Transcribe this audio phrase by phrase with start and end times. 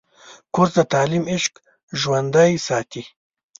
[0.53, 1.53] کورس د تعلیم عشق
[2.01, 3.03] ژوندی ساتي.